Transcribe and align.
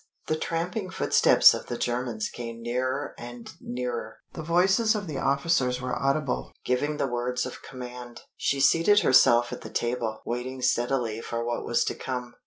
The 0.25 0.35
tramping 0.35 0.89
footsteps 0.89 1.53
of 1.53 1.67
the 1.67 1.77
Germans 1.77 2.27
came 2.27 2.63
nearer 2.63 3.13
and 3.19 3.51
nearer. 3.61 4.17
The 4.33 4.41
voices 4.41 4.95
of 4.95 5.05
the 5.05 5.19
officers 5.19 5.79
were 5.79 5.93
audible, 5.95 6.51
giving 6.65 6.97
the 6.97 7.05
words 7.05 7.45
of 7.45 7.61
command. 7.61 8.21
She 8.35 8.59
seated 8.61 9.01
herself 9.01 9.53
at 9.53 9.61
the 9.61 9.69
table, 9.69 10.23
waiting 10.25 10.63
steadily 10.63 11.21
for 11.21 11.45
what 11.45 11.63
was 11.65 11.83
to 11.85 11.93
come. 11.93 12.33